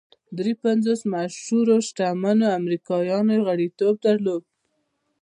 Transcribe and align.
درې 0.37 0.53
پنځوس 0.63 1.01
مشهورو 1.13 1.75
شتمنو 1.87 2.47
امریکایانو 2.59 3.31
یې 3.35 3.43
غړیتوب 3.47 3.95
درلود 4.05 4.43